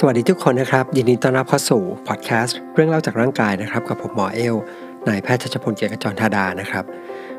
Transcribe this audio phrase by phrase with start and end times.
[0.00, 4.56] สวัสดีทุกคนนะครับ ยินดีต้อนรับเข้าสู่พอดแคสต์เรื่องเล่าจากร่างกายนะครับ กับผมหมอเอล
[5.08, 6.84] นายแพทย์ชัชพลเกียรติขจรธาดานะครับ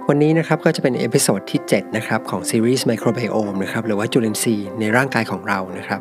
[0.07, 5.99] วันนี้นะครับก็จะเป็น episode ที่ 7 นะครับ ของซีรีส์ microbiome นะครับหรือว่าจุลินทรีย์ในร่างกายของเรานะครับ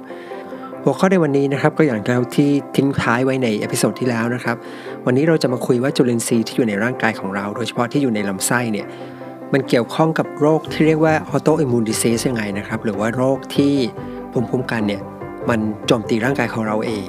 [0.84, 4.56] หัวข้อในวันนี้นะครับก็อย่างเราที่ทิ้งท้ายไว้ใน episode ที่แล้วนะครับ
[5.06, 8.86] วันนี้เราจะมาคุยว่าจุลินทรีย์ที่อยู่ในร่างกายของเรา โดยเฉพาะที่อยู่ในลำไส้เนี่ย
[9.52, 13.75] มันเกี่ยวข้องกับโรคที่เรียกว่า autoimmune disease ยังไงนะครับหรือว่าโรคที่
[14.32, 15.02] ภูมิคุ้มกันเนี่ย
[15.49, 17.09] มันโจมตีร่างกายของเราเอง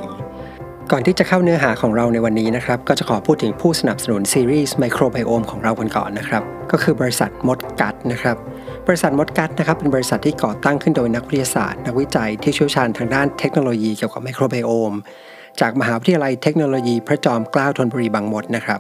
[0.92, 8.38] ก่อนที่จะเข้าเนื้อหาของเราในวันนี้นะครับ ก็จะขอพูดถึงผู้สนับสนุนซีรีส์ไมโครไบโอมของเรากันก่อนนะครับ ก็คือบริษัทมดกัดนะครับ
[8.88, 14.94] บริษัทมดกัดนะครับเป็นบริษัทที่ก่อตั้งขึ้นโดยนักวิทยาศาสตร์นักวิจัยที่เชี่ยวชาญทางด้านเทคโนโลยีเกี่ยวกับไมโครไบโอม
[15.62, 18.80] จากมหาวิทยาลัยเทคโนโลยีพระจอมเกล้าธนบุรีบางมดนะครับ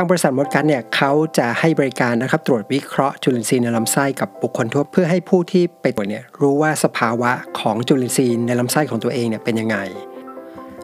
[0.00, 7.30] ทางบริษัทมดกัดเนี่ยเขาจะให้บริการนะครับตรวจวิเคราะห์จุลินทรีย์ในลำไส้กับบุคคลทั่วเพื่อให้ผู้ที่ไปตรวจเนี่ยรู้ว่าสภาวะ
[7.60, 9.76] ของจุลินทรีย์ในลำไส้ของตัวเองเนี่ยเป็นยังไง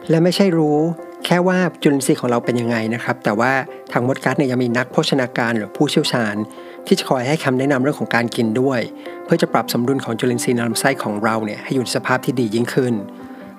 [0.09, 0.77] และไม่ใช่รู้
[1.25, 3.51] แค่ว่าจุลินทรีย์ของเราเป็นยังไงนะครับแต่ว่า
[3.91, 6.35] ทางมดกัดเนี่ยยังมีนักโภชนาการหรือผู้เชี่ยวชาญ
[6.87, 8.79] ที่จะคอยให้คำแนะนำเรื่องของการกินด้วย
[9.25, 12.95] เพื่อจะปรับสมดุลของจุลินทรีย์ในลำไส้ของเราเนี่ยให้อยู่ในสภาพที่ดียิ่งขึ้น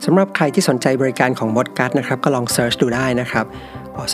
[0.05, 3.47] สำหรับใครที่สนใจบริการของมดกัดนะครับก็ลองเซิร์ชดูได้นะครับ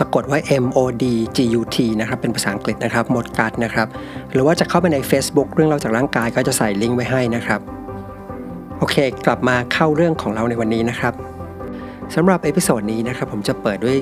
[0.01, 1.05] สะกดว่า M O D
[1.37, 3.89] G U T นะครับ เป็นภาษาอังกฤษนะครับมดกัดนะครับ
[4.33, 7.61] หรือว่าจะเข้าไปใน Facebook เรื่องเล่าจากร่างกายก็จะใส่ลิงก์ไว้ให้นะครับ
[8.79, 11.15] โอเค กลับมาเข้าเรื่องของเราในวันนี้นะครับ
[12.15, 13.99] สำหรับ episode นี้นะครับ ผมจะเปิดด้วย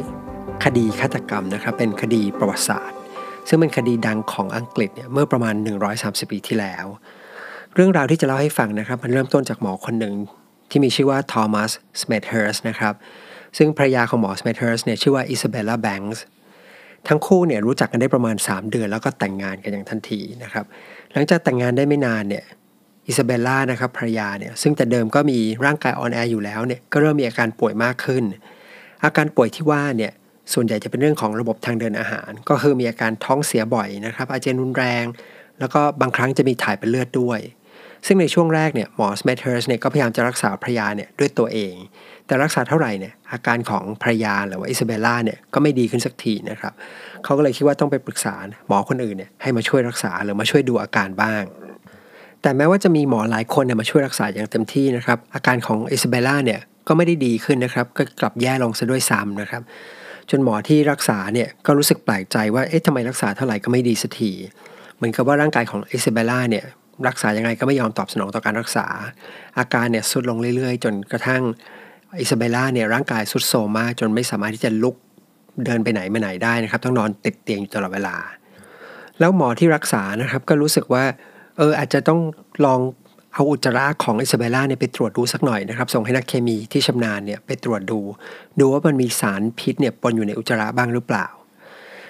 [0.65, 2.97] คดีฆาตกรรมนะครับ เป็นคดีประวัติศาสตร์
[3.49, 5.55] ซึ่งเป็นคดีดังของอังกฤษเนี่ยเมื่อประมาณ
[5.93, 6.87] 130 ปีที่แล้ว
[7.75, 10.15] เรื่องราวที่จะเล่าให้ฟังนะครับ มันเริ่มต้นจากหมอคนหนึ่ง
[10.71, 11.71] ที่มีชื่อว่าทอมัส
[12.01, 12.95] สเมธเฮิร์สนะครับ
[13.59, 16.23] ซึ่งภรรยาของหมอสเมเฮิร์สเนี่ยชื่อว่าอิซาเบลล่าแบงค์
[17.09, 20.65] ทั้งคู่เนี่ยรู้จักกันได้ประมาณ 3 เดือนแล้วก็แต่งงานกันอย่างทันทีนะครับ
[21.13, 22.45] หลังจากแต่งงานได้ไม่นานเนี่ย
[23.07, 28.25] อิซาเบลล่านะครับภรรยาเนี่ยซึ่งแต่เดิมก็มีร่างกายอ่อนแออยู่แล้วเนี่ยก็เริ่มมีอาการป่วยมากขึ้น
[29.05, 30.13] อาการป่วยที่ว่าเนี่ย
[30.53, 35.05] ส่วนใหญ่จะเป็นเรื่องของระบบทางเดินอาหาร ก็คือมีอาการท้องเสียบ่อยนะครับอาเจียนรุนแรง
[35.61, 37.41] แล้วก็บางครั้งจะมีถ่ายเป็นเลือดด้วย
[38.07, 41.75] ซึ่งในช่วงแรกเนี่ยหมอสเมเฮิร์สเนี่ยก็พยายามจะรักษาภรรยาเนี่ยด้วยตัวเอง
[42.27, 46.73] แต่รักษาเท่าไหร่เนี่ยอาการของภรรยาหรือว่าอิซาเบลล่าเนี่ยก็ไม่ดีขึ้นสักทีนะครับ
[47.25, 48.35] เขาก็เลยคิดว่าต้องไปปรึกษา
[48.69, 51.43] หมอคนอื่นเนี่ยให้มาช่วยรักษาหรือมาช่วยดูอาการบ้าง
[52.43, 59.63] แต่แม้ว่าจะมีหมอหลายคนเนี่ยมาช่วยรักษาอย่างเต็มที่นะครับอาการของอิซาเบลล่าเนี่ยก็ไม่ได้ดีขึ้นนะครับก็กลับแย่ลงซะด้วยซ้ำนะครับ
[60.31, 64.33] จนหมอที่รักษาเนี่ยก็รู้สึกแปลกใจว่าเอ๊ะทำไมรักษาเท่าไหร่ก็ไม่ดีสักที
[64.97, 66.65] เหมือนกับว่าร่างกายของอิซาเบล่าเนี่ย
[67.09, 68.87] รักษายังไงก็ไม่ยอมตอบสนองต่อการรักษา
[69.59, 71.43] อาการเนี่ยทรุดลงเรื่อยๆ จนกระทั่ง
[72.21, 74.97] อิซาเบล่าเนี่ยร่างกายทรุดโทรมมากจนไม่สามารถที่จะลุก
[75.65, 78.17] เดินไปไหนมาไหนได้นะครับ ต้องนอนติดเตียงอยู่ตลอดเวลา
[79.19, 81.05] แล้วหมอที่รักษานะครับก็รู้สึกว่า
[81.57, 82.21] เอออาจจะต้อง
[82.65, 82.81] ลอง
[83.35, 88.01] เอาอุจจาระของอิซาเบล่าเนี่ยไปตรวจดูสักหน่อยนะครับ ส่งให้นักเคมีที่ชำนาญเนี่ยไปตรวจดู
[88.61, 91.27] ดูว่ามันมีสารพิษเนี่ยปนอยู่ในอุจจาระบ้างหรือเปล่า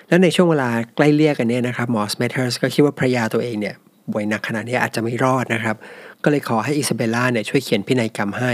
[0.08, 3.76] และในช่วงเวลาไล่เลี่ยกันเนี่ยนะครับหมอสเมเฮิร์สก็คิดว่าภรรยาตัวเองเนี่ย
[4.12, 5.76] ป่วยหนักขนาดนี้อาจจะไม่รอดนะครับ
[6.24, 8.52] ก็เลยขอให้อิซาเบลล่าเนี่ยช่วยเขียนพินัยกรรมให้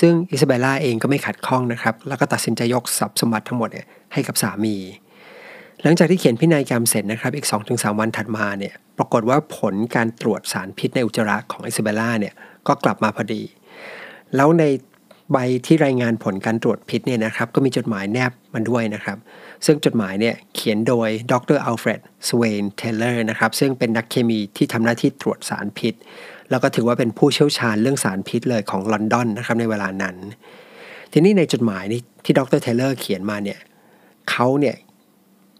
[0.00, 4.76] ซึ่งอิซาเบลล่าเองก็ไม่ขัดข้องนะครับ แล้วก็ตัดสินใจยกทรัพย์สมบัติทั้งหมดเนี่ยให้กับสามี
[5.82, 12.34] หลังจากที่เขียนพินัยกรรมเสร็จนะครับ อีก 2-3 วันถัดมาเนี่ย ปรากฏว่าผลการตรวจสารพิษในอุจจาระของอิซาเบลล่าเนี่ย
[12.66, 13.42] ก็กลับมาพอดี
[14.36, 14.64] แล้วใน
[15.32, 19.18] ใบที่รายงานผลการตรวจพิษเนี่ยนะครับก็มีจดหมายแนบมาด้วยนะครับ
[19.66, 25.94] ซึ่งจดหมายเนี่ยเขียนโดยดรอัลเฟรดสเวนเทเลอร์นะครับซึ่งเป็นนักเคมีที่ทำหน้าที่ตรวจสารพิษ
[26.50, 30.16] แล้วก็ถือว่าเป็นผู้เชี่ยวชาญเรื่องสารพิษเลยของลอนดอนนะครับในเวลานั้น
[31.12, 33.58] ทีนี้ในจดหมายนี้ที่ดรเทเลอร์เขียนมาเนี่ย
[34.30, 34.76] เขาเนี่ย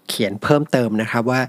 [0.09, 1.41] เขียนเพิ่มเติมนะครับว่า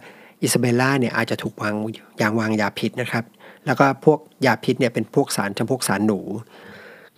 [0.41, 1.75] อิซาเบลล่าเนี่ยอาจจะถูกวาง
[2.21, 3.23] ยางวางยาพิษนะครับ
[3.65, 6.19] แล้วก็พวกยาพิษเนี่ยเป็นพวกสารจำพวกสารหนู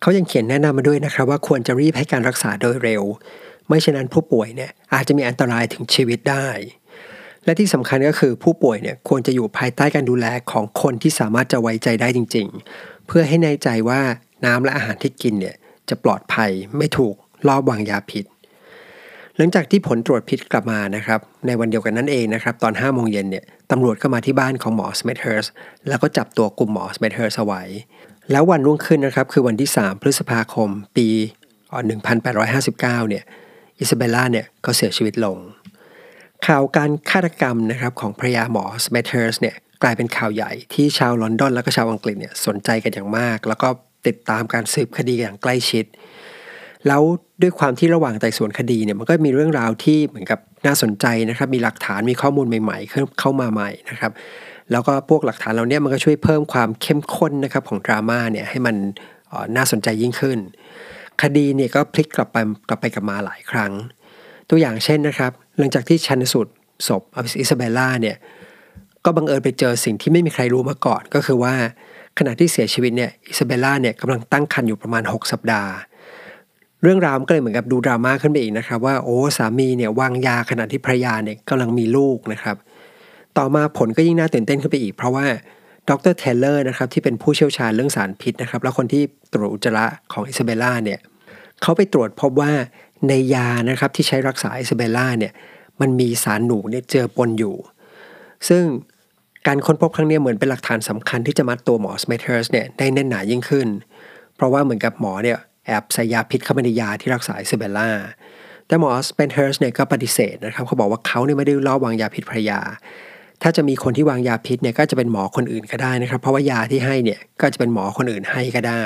[0.01, 3.03] เขายังเขียนแนะนำมาด้วยนะครับว่าควรจะรีบให้การรักษาโดยเร็ว
[3.67, 6.47] ไม่เช่นนั้นผู้ป่วยเนี่ยอาจจะมีอันตรายถึงชีวิตได้
[7.45, 14.01] และที่สำคัญก็คือผู้ป่วยเนี่ยควรจะอยู่ภายใต้การดูแลของคนที่สามารถจะไว้ใจได้จริง ๆ เพื่อให้แน่ใจว่า
[14.45, 15.55] น้ำและอาหารที่กินเนี่ย
[15.89, 17.15] จะปลอดภัยไม่ถูก
[17.47, 18.25] ลอบวางยาพิษ
[19.35, 25.47] หลังจากที่ผลตรวจพิษกลับมานะครับในวันเดียวกันนั่นเองนะครับตอน5โมงเย็นเนี่ยตำรวจเข้ามาที่บ้านของหมอสเมธเฮิร์ส
[25.87, 27.63] แล้วก็จับตัวกลุ่มหมอสเมธเฮิร์สเอาไว้
[28.31, 31.07] แล้ววันรุ่งขึ้นนะครับคือวันที่ 3 พฤษภาคม ปี
[31.89, 32.79] 1859
[33.09, 33.23] เนี่ย
[33.79, 35.37] อิซาเบลล่าเนี่ยก็เสียชีวิตลง
[36.45, 43.67] ข่าวการฆาตกรรมนะครับของภรรยาหมอสเมเทอร์สเนี่ยกลายเป็นข่าวใหญ่ที่ชาวลอนดอนและก็ชาวอังกฤษเนี่ยสนใจกันอย่างมาก แล้วก็
[44.07, 45.85] ติดตามการสืบคดีอย่างใกล้ชิด
[46.87, 47.01] แล้ว
[47.41, 54.11] ด้วยความที่ระหว่างไต่สวนคดีเนี่ยมันก็มีเรื่องราวที่เหมือนกับน่าสนใจนะครับ มีหลักฐานมีข้อมูลใหม่ ๆ เข้ามาใหม่นะครับ
[54.71, 58.75] แล้วก็พวกหลักฐานเหล่านี้มันก็ช่วยเพิ่มความเข้มข้นนะครับของดราม่าเนี่ยให้มัน
[59.55, 60.39] น่าสนใจยิ่งขึ้น
[61.21, 62.37] คดีเนี่ยก็พลิกกลับไป
[62.69, 63.71] กลับไปกลับมาหลายครั้ง
[64.49, 66.51] ตัวอย่างเช่นนะครับหลังจากที่ชันสูตร
[66.87, 67.01] ศพ
[67.39, 68.15] อิซาเบลล่าเนี่ย
[69.05, 71.53] ก็บังเอิญไปเจอสิ่งที่ไม่มีใครรู้มาก่อน ก็คือว่า
[72.17, 75.71] ขณะที่เสียชีวิตเนี่ยอิซาเบลล่าเนี่ยกำลังตั้งครรภ์อยู่ประมาณ 6 สัปดาห์
[76.83, 82.55] เรื่องราวก็เลยเหมือนกับดูดราม่าขึ้นไปอีกนะครับว่าโอ้สามีเนี่ยวางยาขณะที่ภรรยาเนี่ยกำลังมีลูกนะครับ
[83.39, 85.25] ต่อมาผลก็ยิ่งน่าตื่นเต้นขึ้นไปอีก เพราะว่า
[85.89, 89.03] ดรเทเลอร์นะครับที่เป็นผู้เชี่ยวชาญเรื่องสารพิษนะครับแล้วคนที่
[89.33, 90.99] ตรวจอุจจาระของอิซาเบลล่าเนี่ย
[91.61, 92.51] เขาไปตรวจพบว่า
[93.07, 95.33] ในยานะครับที่ใช้รักษาอิซาเบลล่าเนี่ย
[95.81, 97.55] มันมีสารหนูเนี่ยเจอปนอยู่
[98.49, 98.63] ซึ่ง
[99.47, 103.67] การค้นพบครั้งนี้เหมือนเป็นหลักฐานสำคัญที่จะมัดตัวหมอสเมเทอร์สเนี่ยได้แน่นหนายิ่งขึ้น
[104.35, 107.89] เพราะว่าเหมือนกับหมอเนี่ยแอบใส่ยาพิษเข้าไปในยาที่รักษาอิซาเบลล่า
[108.67, 112.59] แต่หมอสเมเทอร์สเนี่ยก็ปฏิเสธนะครับเขาบอกว่าเขาเนี่ยไม่ได้ลอบวางยาพิษภรรยา
[113.43, 118.83] ถ้าจะมีคนที่วางยาพิษเนี่ยก็จะเป็นหมอคนอื่นก็ได้นะครับ เพราะว่ายาที่ให้เนี่ยก็จะเป็นหมอคนอื่นให้ก็ได้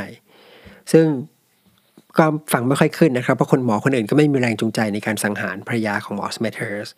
[0.91, 1.05] ซึ่ง
[2.17, 6.89] ก็ฟังไม่ค่อยขึ้นนะครับเพราะคนหมอคนอื่นก็ไม่มีแรงจูงใจในการสังหารภรรยาของหมอสเมเทอร์ส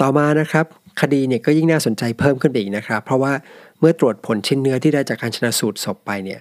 [0.00, 0.66] ต่อมานะครับ
[1.00, 3.32] คดีเนี่ยก็ยิ่งน่าสนใจเพิ่มขึ้นไปอีกนะครับ เพราะว่า
[3.80, 6.40] เมื่อตรวจผลชิ้นเนื้อที่ได้จากการชันสูตรศพไปเนี่ย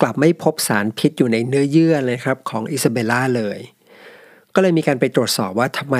[0.00, 3.58] กลับไม่พบสารพิษอยู่ในเนื้อเยื่อเลยครับของอิซาเบลล่าเลย
[4.54, 5.96] ก็เลยมีการไปตรวจสอบว่าทำไม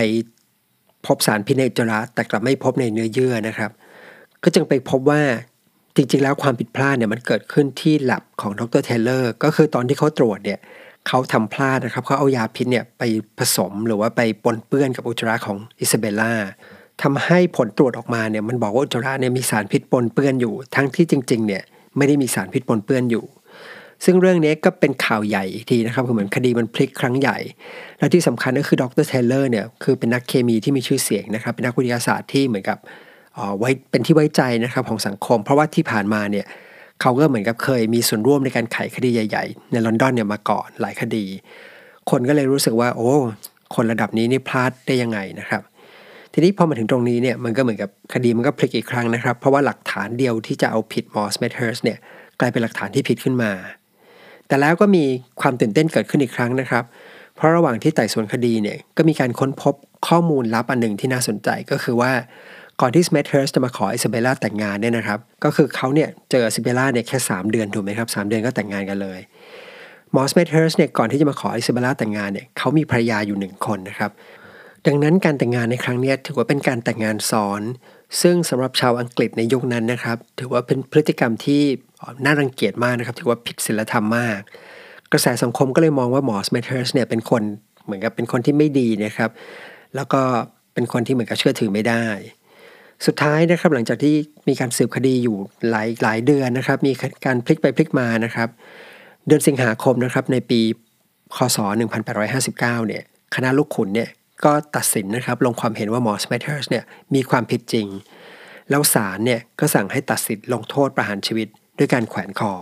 [1.07, 3.71] พบสารพิษในอุจจาระแต่กลับไม่พบในเนื้อเยื่อนะครับ
[4.43, 5.23] ก็จึงไปพบว่า
[5.97, 10.59] จริง ๆ แล้วความผิดพลาดเนี่ยมันเกิดขึ้นที่แล็บของดรเทเลอร์ก็คือตอนที่เขาตรวจเนี่ย
[11.09, 13.03] เขาทำพลาดนะครับเขาเอายาพิษเนี่ยไป
[13.39, 16.33] ผสมหรือว่าไปปนเปื้อนกับอุจจาระของอิซาเบลล่า
[17.03, 21.63] ทำให้ผลตรวจออกมาเนี่ยมันบอกว่าอุจจาระเนี่ยมีสารพิษปนเปื้อนอยู่ ทั้งที่จริงๆเนี่ย
[21.97, 23.25] ไม่ได้มีสารพิษปนเปื้อนอยู่
[24.05, 27.39] ซึ่งเรื่องนี้ก็เป็นข่าวใหญ่ทีนะครับคือเหมือนคดีมันพลิกครั้งใหญ่
[27.99, 32.79] และที่สำคัญก็คือดรเทเลอร์เนี่ยคือเป็นนักเคมีที่มีชื่อเสียงนะครับ เป็นนักวิทยาศาสตร์ที่เหมือนกับ
[33.59, 36.47] ไว้เป็นที่ไว้ใจนะครับของสังคม เพราะว่าที่ผ่านมาเนี่ย
[37.01, 41.25] เขาก็เหมือนกับเคยมีส่วนร่วมในการไขคดีใหญ่ ๆ ในลอนดอนเนี่ยมาก่อนหลายคดี
[42.11, 43.13] คนก็เลยรู้สึกว่า โอ้
[43.75, 45.63] คนระดับนี้นี่พลาดได้ยังไงนะครับ
[46.33, 51.99] ทีนี้พอมาถึงตรงนี้เนี่ยมันก็เหมือนกับคดีมันก็พลิกอีกครั้งนะครับ เพราะว่าหลักฐานเดียวที่จะเอาผิดหมอสเมเทอร์สเนี่ย
[52.41, 53.51] กลายเป็นหลักฐานที่ผิดขึ้นมา
[54.49, 55.05] แต่แล้วก็มี
[55.41, 56.85] ความตื่นเต้นเกิดขึ้นอีกครั้งนะครับ
[57.37, 59.75] เพราะระหว่างที่ไต่สวนคดีเนี่ยก็มีการค้นพบ
[60.09, 62.13] ข้อมูลลับอันหนึ่งที่น่าสนใจก็คือว่า
[62.81, 69.21] ก่อนที่สเมธเฮิร์สจะมาขออิซาเบลล่าแต่งงานเนี่ยนะครับ ก็คือเขาเนี่ยเจออิซาเบลล่าเนี่ยแค่ 3 เดือนถูกไหมครับ3 เดือนก็แต่งงานกันเลย
[70.15, 74.11] หมอสเมธเฮิร์สเนี่ยก่อนที่จะมาขออิซาเบลล่าแต่งงานเนี่ยเขามีภรรยาอยู่หนึ่งคนนะครับ
[74.87, 77.63] ดังนั้นการแต่งงานในครั้งนี้ถือว่าเป็นการแต่งงานซ้อน
[78.23, 81.63] ซึ่งสำหรับชาวอังกฤษในยุคนั้นนะครับ ถือว่าเป็นพฤติกรรมที่
[82.25, 84.41] น่ารังเกียจมากนะครับ ถือว่าผิดศีลธรรมมาก
[85.13, 87.43] กระแสสังคมก็เลยมองว่าหมอสเมเทอร์สเนี่ยเป็นคน
[87.85, 89.31] เหมือนกับเป็นคนที่ไม่ดีนะครับ
[89.95, 90.23] แล้วก็
[90.75, 92.07] เป็นคนที่เหมือนกับเชื่อถือไม่ได้
[93.07, 94.15] สุดท้ายนะครับหลังจากที่
[94.49, 95.37] มีการสืบคดีอยู่
[95.71, 96.93] หลายหลายเดือนนะครับ มี
[97.25, 98.49] การพลิกไปพลิกมานะครับ
[99.27, 100.61] เดือนสิงหาคมนะครับในปี
[101.37, 101.59] คศ
[102.03, 103.03] 1859 เนี่ย
[103.35, 104.09] คณะลูกขุนเนี่ย
[104.45, 106.85] ก็ตัดสินนะครับลงความเห็นว่าหมอสเมเทอร์สเนี่ย
[107.15, 107.87] มีความผิดจริง
[108.71, 111.49] แล้วศาลเนี่ยก็สั่งให้ตัดสินลงโทษประหารชีวิต
[111.79, 112.53] ด้วยการแขวนคอ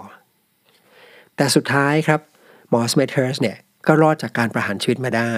[1.36, 2.20] แต่สุดท้ายครับ
[2.70, 5.34] หมอสเมเทอร์สเนี่ยก็รอดจากการประหารชีวิตมาได้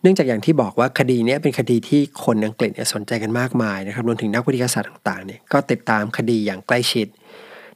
[0.00, 7.06] เนื่องจากอย่างที่บอกว่าคดีนี้เป็นคดีที่คนอังกฤษเนี่ยสนใจกันมากมายนะครับรวมถึงนักวิทยาศาสตร์ต่างๆเนี่ยก็ติดตามคดีอย่างใกล้ชิด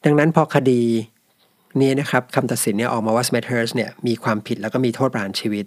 [0.05, 0.83] ดังนั้นพอคดี
[1.81, 5.65] นี้นะครับคำตัดสินเนี่ยออกมาว่าสเมเทอร์สเนี่ยมีความผิดแล้วก็มีโทษประหารชีวิต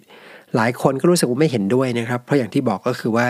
[0.56, 3.26] หลายคนก็รู้สึกว่าไม่เห็นด้วยนะครับ เพราะอย่างที่บอกก็คือว่า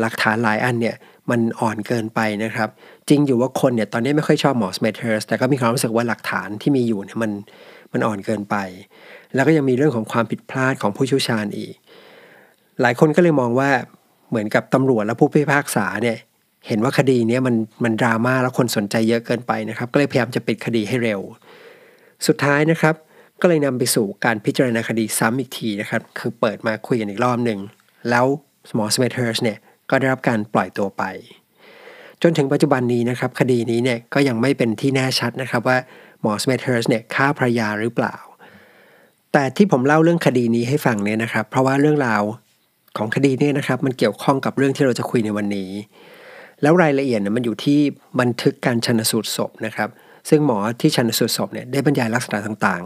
[0.00, 0.96] หลักฐานหลายอันเนี่ย
[1.30, 2.68] มันอ่อนเกินไปนะครับ
[3.08, 7.32] จริงอยู่ว่าคนเนี่ยตอนนี้ไม่ค่อยชอบหมอสเมเทอร์สแต่ก็มีความรู้สึกว่าหลักฐานที่มีอยู่เนี่ยมัน
[7.92, 8.56] มันอ่อนเกินไป
[9.34, 11.74] แล้วก็ยังมีเรื่องของความผิดพลาดของผู้เชี่ยวชาญอีก
[12.80, 13.70] หลายคนก็เลยมองว่า
[14.30, 16.16] เหมือนกับตำรวจและผู้พิพากษาเนี่ย
[16.68, 21.20] เห็นว่าคดีนี้มันมันดราม่าแล้วคนสนใจเยอะเกินไปนะครับ ก็เลยพยายามจะปิดคดีให้เร็ว
[22.26, 22.94] สุดท้ายนะครับ
[23.42, 27.58] ก็เลยนำไปสู่การพิจารณาคดีซ้ำอีกทีนะครับ คือเปิดมาคุยกันอีกรอบหนึ่ง
[28.10, 28.26] แล้ว
[28.74, 29.58] หมอสเมเทอร์สเนี่ย
[29.90, 31.02] ก็ได้รับการปล่อยตัวไป
[32.22, 35.78] จนถึงปัจจุบันนี้นะครับ คดีนี้เนี่ยก็ยังไม่เป็นที่แน่ชัดนะครับว่า
[36.22, 38.16] หมอสเมเทอร์สเนี่ยฆ่าภรรยาหรือเปล่า
[39.32, 42.22] แต่ที่ผมเล่าเรื่องคดีนี้ให้ฟังเนี่ยนะครับ เพราะว่าเรื่องราว
[42.96, 45.70] ของคดีนี้นะครับ มันเกี่ยวข้องกับเรื่องที่เราจะคุยในวันนี้
[46.62, 47.78] แล้วรายละเอียดเนี่ยมันอยู่ที่
[48.20, 49.88] บันทึกการชันสูตรศพนะครับ
[50.28, 52.82] ซึ่งหมอที่ชันสูตรศพเนี่ยได้บรรยายลักษณะต่าง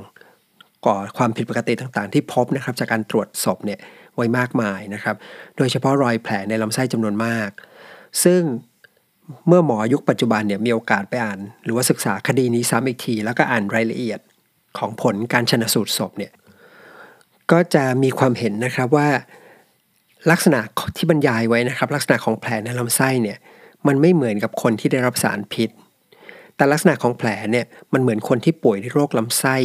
[0.87, 3.79] ก่อความผิดปกติต่างๆ ที่พบนะครับจากการตรวจศพเนี่ย
[4.17, 5.17] ไว้มากมายนะครับ
[5.57, 7.51] โดยเฉพาะรอยแผลในลำไส้จำนวนมาก
[8.25, 8.41] ซึ่ง
[9.49, 14.21] เมื่อหมอยุคปัจจุบันเนี่ยมีโอกาสไปอ่าน หรือว่าศึกษาคดีนี้ซ้ำอีกที แล้วก็อ่านรายละเอียด
[14.79, 16.33] ของผลการชนสูตรศพเนี่ย
[17.53, 19.09] ก็จะมีความเห็นนะครับว่า
[20.31, 20.61] ลักษณะ
[20.97, 23.39] ที่บรรยายไว้นะครับ ลักษณะของแผลในลำไส้เนี่ย
[23.87, 25.71] มันไม่เหมือนกับคนที่ได้รับสารพิษ
[26.57, 29.57] แต่ลักษณะของแผลเนี่ยมันเหมือนคนที่ป่วยด้วยโรคลำไส้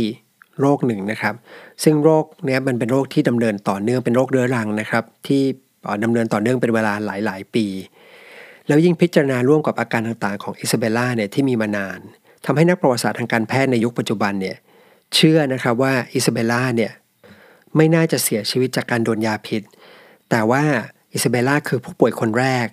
[0.62, 1.36] โรคหนึ่งนะครับ
[1.84, 5.42] ซึ่งโรคเนี้ยมันเป็นโรคที่ดำเนินต่อเนื่องเป็นโรคเรื้อรังนะครับ ที่
[6.04, 7.66] ดำเนินต่อเนื่องเป็นเวลาหลาย ๆ ปี
[8.68, 12.00] แล้วยิ่งพิจารณาร่วมกับอาการต่างๆของอิซาเบล่าเนี่ยที่มีมานาน
[12.46, 14.58] ทำให้นักประวัติศาสตร์ทางการแพทย์ในยุคปัจจุบันเนี่ย
[15.16, 16.92] เชื่อนะครับว่าอิซาเบล่าเนี่ย
[17.76, 19.62] ไม่น่าจะเสียชีวิตจากการโดนยาพิษ
[20.30, 20.64] แต่ว่า
[21.14, 22.68] อิซาเบล่าคือผู้ป่วยคนแรก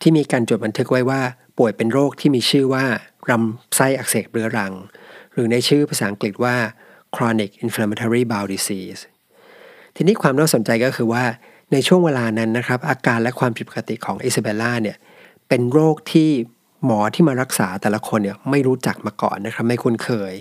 [0.00, 1.20] ที่มีการจดบันทึกไว้ว่า
[1.58, 2.84] ป่วยเป็นโรคที่มีชื่อว่า
[3.30, 4.72] ลำไส้อักเสบเรื้อรัง
[5.32, 6.56] หรือในชื่อภาษาอังกฤษว่า
[7.14, 9.00] chronic inflammatory bowel disease
[9.96, 11.24] ทีนี้ความน่าสนใจก็คือว่า
[11.72, 14.96] ในช่วงเวลานั้นนะครับ อาการและความผิดปกติของอิซาเบลล่าเนี่ย
[15.48, 16.30] เป็นโรคที่
[16.84, 20.34] หมอที่มารักษาแต่ละคนเนี่ยไม่รู้จักมาก่อนนะครับ ไม่คุ้นเคย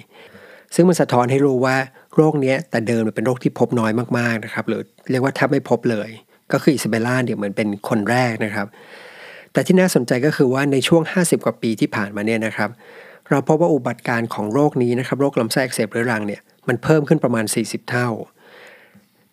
[0.75, 1.75] ซึ่งมันสะท้อนให้รู้ว่า
[2.15, 6.10] โรคนี้แต่เดิมเป็นโรคที่พบน้อยมากๆนะครับหรือเรียกว่าแทบไม่พบเลย
[6.51, 8.68] ก็คืออิซาเบลล่าเนี่ยเหมือนเป็นคนแรกนะครับ
[9.53, 12.70] แต่ที่น่าสนใจก็คือว่าในช่วง 50 กว่าปีที่ผ่านมาเนี่ยนะครับ
[13.30, 18.10] เราพบว่าอุบัติการของโรคนี้นะครับโรคลำไส้อักเสบเรื้อรังเนี่ย มันเพิ่มขึ้นประมาณ 40 เท่า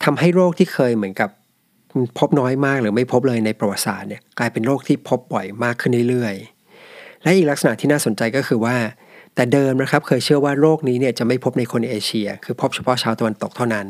[0.05, 1.31] ทำให้โรคที่เคยเหมือนกับ
[2.19, 8.77] พบน้อยมากหรือไม่พบเลยในประวัติศาสตร์เนี่ยกลายเป็นโรคที่พบบ่อยมากขึ้นเรื่อยๆ และอีกลักษณะที่น่าสนใจก็คือว่า
[9.35, 13.87] แต่เดิมนะครับเคยเชื่อว่าโรคนี้เนี่ยจะไม่พบในคนเอเชีย คือพบเฉพาะชาวตะวันตกเท่านั้น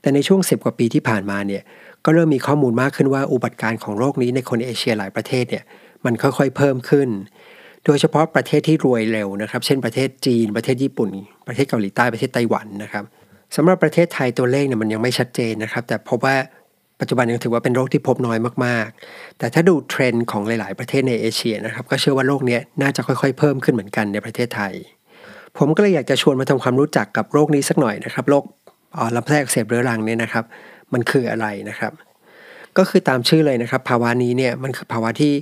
[0.00, 1.62] แต่ในช่วง 10 กว่าปีที่ผ่านมาเนี่ย
[2.04, 5.64] ก็เริ่มมีข้อมูลมากขึ้นว่าอุบัติการของโรคนี้ในคนเอเชียหลายประเทศเนี่ย
[6.04, 7.08] มันค่อยๆเพิ่มขึ้น
[7.86, 11.10] โดยเฉพาะประเทศที่รวยเร็วนะครับ เช่นประเทศจีน ประเทศญี่ปุ่น
[11.46, 13.04] ประเทศเกาหลีใต้ประเทศไต้หวันนะครับ
[13.56, 16.36] สำหรับประเทศไทยตัวเลขเนี่ยมันยังไม่ชัดเจนนะครับ แต่พบว่า
[17.00, 24.72] ปัจจุบันยังถือว่าเป็นโรคที่พบน้อยมากๆ แต่ถ้าดูเทรนด์ของหลาย ๆ ประเทศในเอเชียนะครับ ก็เชื่อว่าโรคนี้น่าจะค่อย ๆ เพิ่มขึ้นเหมือนกันในประเทศไทย
[25.58, 28.44] ผมก็เลยอยากจะชวนมาทำความรู้จักกับโรคนี้สักหน่อยนะครับโรค
[29.16, 30.44] ลำไส้อักเสบเรื้อรังเนี่ยนะครับ
[30.92, 31.92] มันคืออะไรนะครับ
[32.78, 35.32] ก็คือตามชื่อเลยนะครับ ภาวะนี้เนี่ยมันคือภาวะที่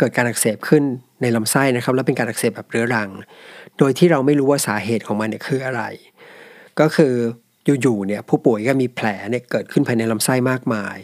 [0.00, 0.82] เกิดการอักเสบขึ้น
[1.22, 3.10] ในลำไส้นะครับ แล้วเป็นการอักเสบแบบเรื้อรัง
[3.78, 5.82] โดยที่เราไม่รู้ว่าสาเหตุของมันเนี่ยคืออะไร
[6.80, 7.14] ก็คือ
[7.82, 10.96] อยู่ๆเนี่ยผู้ป่วยก็มีแผลเนี่ยเกิดขึ้นภายในลำไส้มากมาย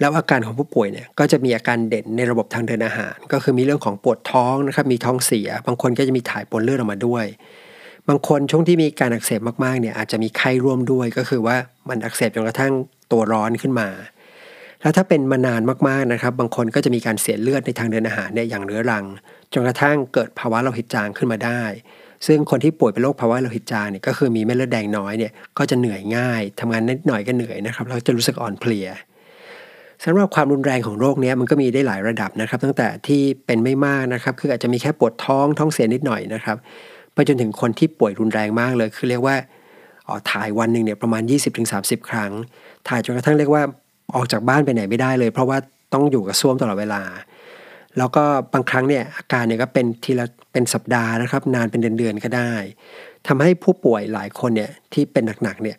[0.00, 7.24] แล้วอาการของผู้ป่วยเนี่ยก็จะมีอาการเด่นในระบบทางเดินอาหาร ก็คือมีเรื่องของปวดท้องนะครับมีท้องเสีย บางคนก็จะมีถ่ายปนเลือดออกมาด้วย
[8.08, 11.56] บางคนช่วงที่มีการอักเสบมากๆเนี่ยอาจจะมีไข้ร่วมด้วย ก็คือว่า
[11.88, 12.72] มันอักเสบจนกระทั่ง
[13.12, 13.88] ตัวร้อนขึ้นมา
[14.82, 19.04] แล้วถ้าเป็นมานานมากๆนะครับ บางคนก็จะมีการเสียเลือดในทางเดินอาหารเนี่ยอย่างเรื้อรัง
[19.52, 21.62] จนกระทั่งเกิดภาวะโลหิตจางขึ้นมาได้
[22.26, 28.88] ซึ่งคนที่ป่วยเป็นโรคภาวะโลหิตจางเนี่ยก็คือมีเม็ดเลือดแดงน้อยเนี่ยก็จะเหนื่อยง่ายทำงานนิดหน่อยก็เหนื่อยนะครับแล้วจะรู้สึกอ่อนเพลีย
[30.04, 36.56] สำหรับความรุนแรงของโรคนี้มันก็มีได้หลายระดับนะครับ ตั้งแต่ที่เป็นไม่มากนะครับ คืออาจจะมีแค่ปวดท้องท้องเสียนิดหน่อยนะครับ
[37.14, 39.36] ไปจนถึงคนที่ป่วยรุนแรงมากเลย คือเรียกว่า
[40.08, 41.22] อ๋อถ่ายวันหนึ่งเนี่ยประมาณ
[41.66, 42.32] 20-30 ครั้ง
[42.88, 43.62] ถ่ายจนกระทั่งเรียกว่า
[44.14, 45.58] ออกจากบ้านไปไหนไม่ได้เลย เพราะว่า
[45.92, 47.02] ต้องอยู่กับซ่วมตลอดเวลา
[47.98, 52.52] แล้วก็บางครั้งเนี่ยอาการเนี่ยก็เป็นทีละเป็นสัปดาห์นะครับ นานเป็นเดือนๆก็ได้
[53.26, 55.78] ทำให้ผู้ป่วยหลายคนเนี่ยที่เป็นหนักๆเนี่ย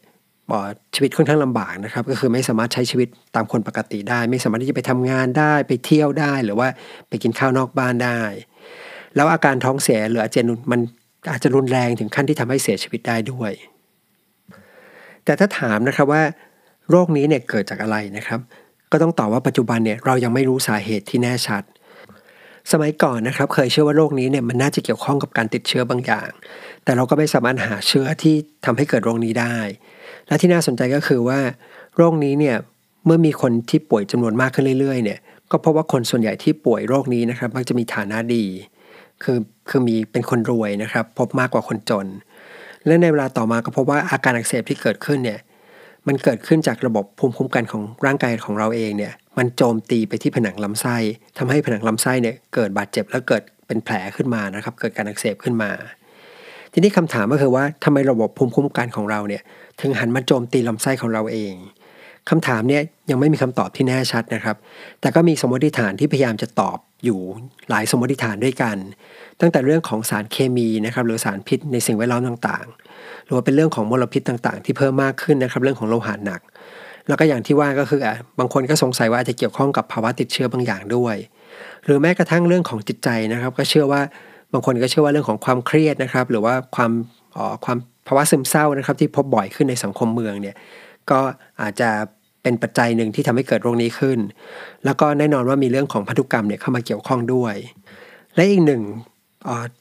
[0.96, 6.68] ชีวิตค่อนข้างลำบากนะครับ ก็คือไม่สามารถใช้ชีวิตตามคนปกติได้ ไม่สามารถที่จะไปทำงานได้ไปเที่ยวได้ หรือว่า
[7.10, 8.22] ไปกินข้าวนอกบ้านได้
[9.16, 10.80] แล้วอาการท้องเสียหรืออาเจียนมัน
[11.32, 13.52] อาจจะรุนแรงถึงขั้นที่ทำให้เสียชีวิตได้ด้วย
[15.26, 16.24] แต่ถ้าถามนะครับว่า
[16.90, 18.40] โรคนี้เนี่ยเกิดจากอะไรนะครับ
[18.92, 21.64] ก็ต้องตอบว่าปัจจุบันเนี่ยเรายังไม่รู้สาเหตุที่แน่ชัด
[22.72, 26.30] สมัยก่อนนะครับ เคยเชื่อว่าโรคนี้เนี่ยมันน่าจะเกี่ยวข้องกับการติดเชื้อบางอย่าง
[26.84, 28.36] แต่เราก็ไม่สามารถหาเชื้อที่
[28.66, 29.56] ทำให้เกิดโรคนี้ได้
[30.28, 31.40] และที่น่าสนใจก็คือว่า
[31.98, 32.56] โรคนี้เนี่ย
[33.06, 35.20] เมื่อมีคนที่ป่วยจำนวนมากขึ้นเรื่อยๆเนี่ย
[35.52, 38.46] ก็เพราะว่าคนส่วนใหญ่ที่ป่วยโรคนี้นะครับ มักจะมีฐานะดี
[39.24, 39.38] คือ
[39.70, 42.08] คือมีเป็นคนรวยนะครับ พบมากกว่าคนจน
[42.86, 45.40] และในเวลาต่อมาก็พบว่าอาการอักเสบที่เกิดขึ้นเนี่ย
[46.08, 50.96] มันเกิดขึ้นจากระบบภูมิคุ้มกันของร่างกายของเราเองเนี่ยมันโจมตีไปที่ผนังลำไส้
[51.38, 55.72] ทำให้ผนังลำไส้เนี่ยเกิดบาดเจ็บแล้วเกิดเป็นแผลขึ้นมานะครับเกิดการอักเสบขึ้นมา
[56.74, 59.42] ทีนี้คำถามก็คือว่าทำไมระบบภูมิคุ้มกันของเราเนี่ย
[59.82, 61.54] ถึงหันมาโจมตีลำไส้ของเราเอง
[62.30, 64.56] คำถามเนี่ยยังไม่มีคำตอบที่แน่ชัดนะครับ
[65.02, 67.20] แต่ก็มีสมมติฐานที่พยายามจะตอบอยู่
[67.70, 68.78] หลายสมมติฐานด้วยกัน
[69.40, 76.42] ตั้งแต่เรื่องของสารเคมีนะครับหรือสารพิษในสิ่งแวดล้อมต่างๆ หรือว่าเป็นเรื่องของมลพิษต่างๆ ที่เพิ่มมากขึ้นนะครับ เรื่องของโลหะหนัก
[77.08, 81.16] แล้วก็อย่างที่ว่าก็คืออะบางคนก็สงสัยว่าอาจจะเกี่ยวข้องกับภาวะติดเชื้อบางอย่างด้วย
[81.86, 84.02] หรือแม้กระทั่งเรื่องของจิตใจนะครับ ก็เชื่อว่า
[84.54, 86.92] บางคนก็เชื่อว่าเรื่องของความเครียดนะครับ หรือว่าความ
[87.36, 87.78] อ๋อความ
[88.08, 90.56] ภาวะซึมเศร้านะครับ ที่พบบ่อยขึ้นในสังคมเมืองเนี่ย
[91.12, 91.20] ก็
[91.62, 91.90] อาจจะ
[92.44, 94.20] เป็นปัจจัยหนึ่งที่ทำให้เกิดโรคนี้ขึ้น
[94.86, 97.56] แล้วก็แน่นอนว่ามีเรื่องของพันธุกรรมเนี่ยเข้ามาเกี่ยวข้องด้วย
[98.36, 98.82] และอีกหนึ่ง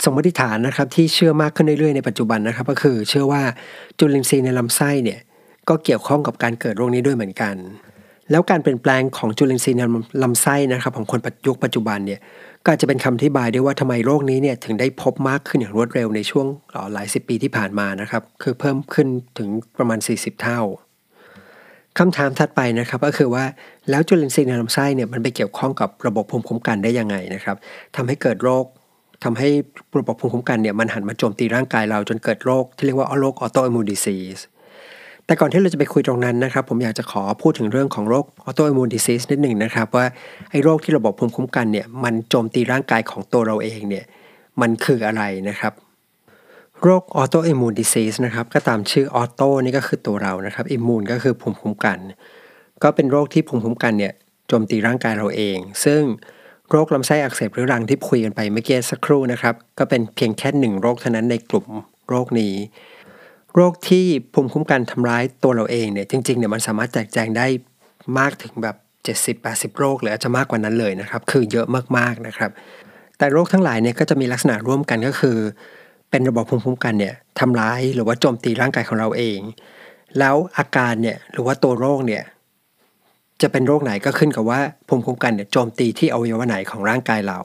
[0.04, 3.42] สมมติฐานนะครับที่เชื่อมากขึ้นเรื่อยๆในปัจจุบันนะครับ ก็คือเชื่อว่า
[3.98, 5.20] จุลินทรีย์ในลำไส้เนี่ย
[5.68, 7.56] ก็เกี่ยวข้องกับการเกิดโรคนี้ด้วยเหมือนกัน
[8.30, 9.82] แล้วการเปลี่ยนแปลงของจุลินทรีย์ใน
[10.22, 12.20] ลำไส้นะครับของคนยุคปัจจุบันเนี่ย
[12.66, 16.46] ก็จะเป็นคำอธิบายได้ว่าทำไมโรคนี้เนี่ยถึงได้พบมากขึ้นอย่างรวดเร็วในช่วง
[16.92, 19.48] หลายสิบปีที่ผ่านมานะครับคือเพิ่มขึ้นถึง
[19.78, 20.60] ประมาณ 40 เท่า
[21.98, 23.44] คำถามถัดไปนะครับก็คือว่า
[23.90, 27.56] แล้วจุลินทรีย์ในลำไส้เนี่ยมันไปเกี่ยวข้องกับระบบภูมิคุ้มกันได้ยังไงนะครับ
[27.96, 28.64] ทำให้เกิดโรค
[29.24, 29.48] ทำให้
[29.98, 34.40] ระบบภูมิคุ้มกันเนี่ยมันหันมาโจมตีร่างกายเราจนเกิดโรคที่เรียกว่าโรค autoimmune disease
[35.26, 40.06] แต่ก่อนที่เราจะไปคุยตรงนั้นนะครับ ผมอยากจะขอพูดถึงเรื่องของโรค autoimmune disease นิดหนึ่งนะครับ ว่า
[40.50, 44.04] ไอ้โรคที่ระบบภูมิคุ้มกันเนี่ยมันโจมตีร่างกายของตัวเราเองเนี่ย
[44.60, 45.72] มันคืออะไรนะครับ
[46.86, 51.98] โรค autoimmune disease นะครับก็ตามชื่อ auto นี่ก็คือตัวเรานะครับ immune ก็คือภูมิคุ้มกัน
[52.82, 54.12] ก็เป็นโรคที่ภูมิคุ้มกันเนี่ย
[54.48, 56.00] โจมตีร่างกายเราเอง ซึ่ง
[56.70, 61.66] โรคลำไส้อักเสบเรื้อรังที่คุยกันไปเมื่อกี้สักครู่นะครับ ก็เป็นเพียงแค่หนึ่งโรคเท่านั้นในกลุ่ม
[62.08, 62.54] โรคนี้
[63.54, 67.46] โรคที่ภูมิคุ้มกันทำร้ายตัวเราเองเนี่ยจริงๆเนี่ยมันสามารถแจกแจงได้
[68.18, 68.76] มากถึงแบบ
[69.72, 72.50] 70-80 โรคหรืออาจจะมากกว่านั้นเลยนะครับ คือเยอะมากๆนะครับ
[73.18, 75.38] แต่โรคทั้งหลายเนี่ยก็จะมีลักษณะร่วมกันก็คือ
[76.12, 79.38] เป็นระบบภูมิคุ้มกันเนี่ยทำร้ายหรือว่าโจมตีร่างกายของเราเอง
[80.18, 82.22] แล้วอาการเนี่ยหรือว่าตัวโรคเนี่ย
[83.42, 87.40] จะเป็นโรคไหนก็ขึ้นกับว่าภูมิคุ้มกันเนี่ยโจมตีที่อวัยวะไหนของร่างกายเรา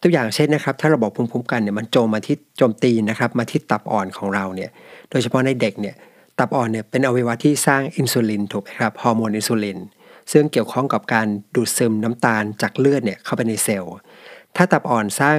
[0.00, 4.70] ตัวอย่างเช่นนะครับ ถ้าระบบภูมิคุ้มกันเนี่ยมันโจมมาที่โจมตีนะครับมาที่ตับอ่อนของเราเนี่ย
[5.10, 5.94] โดยเฉพาะในเด็กเนี่ย
[6.38, 9.78] ตับอ่อนเนี่ยเป็นอวัยวะที่สร้างอินซูลินถูกไหมครับฮอร์โมนอินซูลิน
[10.32, 13.94] ซึ่งเกี่ยวข้องกับการดูดซึมน้ำตาลจากเลือดเนี่ยเข้าไปในเซลล์
[14.56, 15.38] ถ้าตับอ่อนสร้าง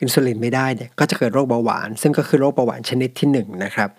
[0.00, 3.90] อินซูลินไม่ได้เนี่ยก็จะเกิดโรคเบาหวาน ซึ่งก็คือโรคเบาหวานชนิดที่1นะครับ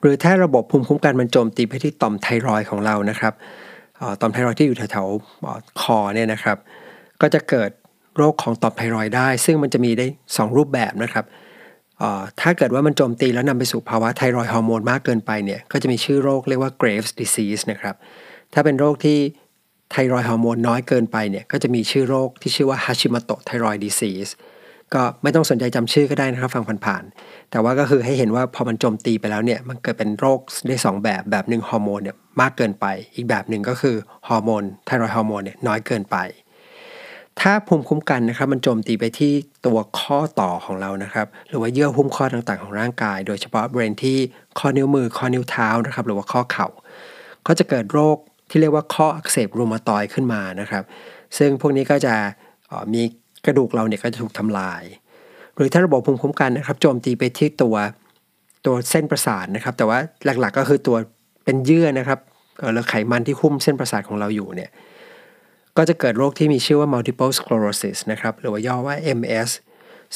[0.00, 3.34] หรือถ้าระบบภูมิคุ้มกันมันโจมตีไปที่ต่อมไทรอยด์ของเรานะครับ
[4.20, 6.56] ต่อมไทรอยด์ที่อยู่แถวๆคอเนี่ยนะครับ
[7.20, 7.70] ก็จะเกิด
[8.16, 11.24] โรคของต่อมไทรอยด์ได้ ซึ่งมันจะมีได้ 2 รูปแบบนะครับ
[12.40, 17.94] ถ้าเกิดว่ามันโจมตีแล้วนำไปสู่ภาวะไทรอยฮอร์โมนมากเกินไปเนี่ยก็จะมีชื่อโรคเรียกว่า Graves disease นะครับ
[18.52, 19.18] ถ้าเป็นโรคที่
[19.90, 24.30] ไทรอยฮอร์โมนน้อยเกินไปเนี่ยก็จะมีชื่อโรคที่ชื่อว่า Hashimoto thyroid disease
[24.94, 33.96] ก็ไม่ต้องสนใจจำชื่อก็ได้นะครับฟังผ่านๆแต่ว่าก็คือให้เห็นว่าพอมันโจมตีไปแล้วเนี่ยมันเกิดเป็นโรคได้ 2 แบบแบบหนึ่งฮอร์โมนเนี่ยมากเกินไป อีกแบบหนึ่งก็คือ
[34.28, 36.16] ฮอร์โมนไทรอยฮอร์โมนเนี่ยน้อยเกินไป
[37.40, 39.32] ถ้าภูมิคุ้มกันนะครับมันโจมตีไปที่
[39.66, 44.18] ตัวข้อต่อของเรานะครับหรือว่าเยื่อหุ้มข้อต่างๆของร่างกาย โดยเฉพาะบริเวณที่
[44.58, 46.68] ข้อนิ้วมือข้อนิ้วเท้านะครับหรือว่าข้อเข่า
[47.46, 48.16] ก็จะเกิดโรค
[48.50, 50.84] ที่เรียกว่าข้ออักเสบรูมาตอยขึ้นมานะครับ
[51.38, 52.14] ซึ่งพวกนี้ก็จะ
[52.94, 53.02] มี
[53.46, 54.82] กระดูกเราเนี่ยก็จะถูกทำลาย
[55.56, 57.76] หรือถ้าระบบภูมิคุ้มกันนะครับโจมตีไปที่ตัว
[58.66, 60.96] ตัวเส้นประสาทนะครับ แต่ว่าหลักๆก็คือตัว
[61.44, 62.18] เป็นเยื่อนะครับ
[62.72, 64.70] หรือไขมันที่คุ้มเส้นประสาทของเราอยู่เนี่ย
[65.76, 69.50] ก็จะเกิดโรคที่มีชื่อว่า multiple sclerosis นะครับหรือว่าย่อว่า MS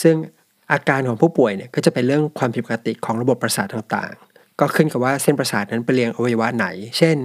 [0.03, 0.15] ซึ่ง
[0.73, 6.67] อาการของผู้ป่วยเนี่ยก็จะเป็นเรื่องความผิดปกติของระบบประสาทต่างๆ ก็ขึ้นกับว่าเส้นประสาทนั้นไปเลี้ยงอวัยวะไหน
[6.99, 7.17] เช่น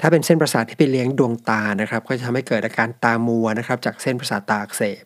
[0.00, 5.04] ถ้าเป็นเส้นประสาทที่ไปเลี้ยงดวงตานะครับ ก็จะทำให้เกิดอาการตามัวนะครับจากเส้นประสาทตาอักเสบ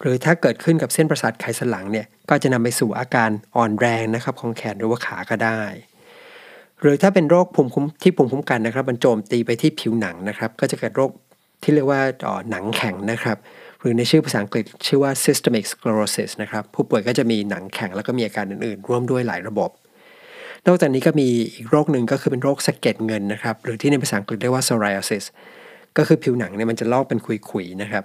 [0.00, 5.60] หรือถ้าเกิดขึ้นกับเส้นประสาทไขสันหลังเนี่ยก็จะนำไปสู่อาการอ่อนแรงนะครับของแขนหรือว่าขาก็ได้
[6.80, 11.10] หรือถ้าเป็นโรคภูมิคุ้มที่ภูมิคุ้มกันนะครับ มันโจมตีไปที่ผิวหนังนะครับ ก็จะเกิดโรค
[11.62, 12.00] ที่เรียกว่า
[12.50, 13.36] หนังแข็งนะครับ
[13.80, 19.70] หรือในชื่อภาษาอังกฤษชื่อว่า systemic sclerosis นะครับผู้ป่วยก็จะมีหนังแข็งแล้วก็มีอาการอื่นๆ ร่วมด้วยหลายระบบ
[20.66, 25.24] นอกจากนี้ก็มีอีกโรคหนึ่งก็คือเป็นโรคสะเก็ดเงินนะครับหรือที่ในภาษาอังกฤษเรียกว่า psoriasis
[25.96, 28.04] ก็คือผิวหนังเนี่ยมันจะลอกเป็นขุยๆนะครับ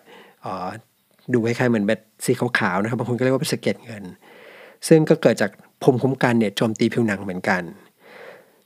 [1.34, 4.04] ดูคล้ายๆเหมือนเบ็ดสีขาวๆนะครับบางคนก็เรียกว่าเป็นสะเก็ดเงิน
[4.88, 5.52] ซึ่งก็เกิดจาก
[5.84, 7.62] ภูมิคุ้มกันเนี่ยโจมตีผิวหนังเหมือนกัน